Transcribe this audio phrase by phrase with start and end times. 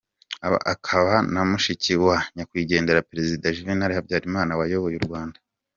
[0.73, 5.37] Akaba na mushiki wa Nyakwigendera Perezida Juvénal Habyarimana wayoboye u Rwanda.